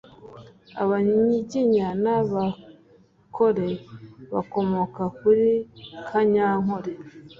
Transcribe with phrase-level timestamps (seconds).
[0.81, 3.69] Abanyiginya b’Abakore
[4.33, 5.47] bakomoka kuri
[6.07, 6.91] Kanyankore